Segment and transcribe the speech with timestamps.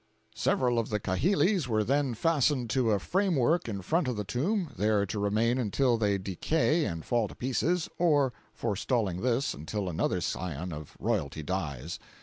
[0.33, 4.23] Several of the kahilis were then fastened to a frame work in front of the
[4.23, 9.87] tomb, there to remain until they decay and fall to pieces, or, forestalling this, until
[9.87, 11.99] another scion of royalty dies.